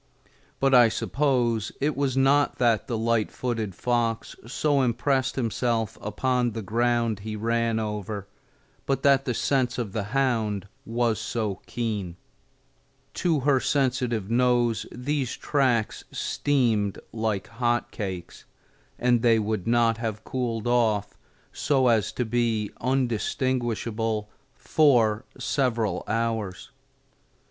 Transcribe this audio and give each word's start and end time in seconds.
But 0.59 0.73
I 0.73 0.89
suppose 0.89 1.71
it 1.79 1.95
was 1.95 2.17
not 2.17 2.57
that 2.57 2.87
the 2.87 2.97
light 2.97 3.29
footed 3.29 3.75
fox 3.75 4.35
so 4.47 4.81
impressed 4.81 5.35
himself 5.35 5.95
upon 6.01 6.53
the 6.53 6.63
ground 6.63 7.19
he 7.19 7.35
ran 7.35 7.77
over, 7.77 8.27
but 8.87 9.03
that 9.03 9.25
the 9.25 9.35
sense 9.35 9.77
of 9.77 9.91
the 9.93 10.05
hound 10.05 10.67
was 10.87 11.19
so 11.21 11.61
keen. 11.67 12.15
To 13.13 13.41
her 13.41 13.59
sensitive 13.59 14.27
nose 14.31 14.87
these 14.91 15.37
tracks 15.37 16.03
steamed 16.11 16.97
like 17.13 17.45
hot 17.47 17.91
cakes, 17.91 18.45
and 18.97 19.21
they 19.21 19.37
would 19.37 19.67
not 19.67 19.97
have 19.99 20.23
cooled 20.23 20.65
off 20.65 21.15
so 21.53 21.89
as 21.89 22.11
to 22.13 22.25
be 22.25 22.71
undistinguishable 22.81 24.31
for 24.55 25.25
several 25.37 26.03
hours. 26.07 26.71